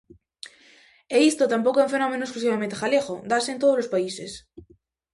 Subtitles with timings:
[1.15, 4.31] E isto tampouco é un fenómeno exclusivamente galego, dáse en todos os países.